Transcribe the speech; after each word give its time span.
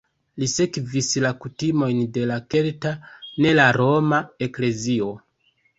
Li 0.43 0.47
sekvis 0.53 1.09
la 1.25 1.31
kutimojn 1.43 2.01
de 2.17 2.25
la 2.33 2.39
kelta, 2.55 2.97
ne 3.45 3.55
la 3.61 3.71
roma, 3.83 4.27
eklezio. 4.49 5.17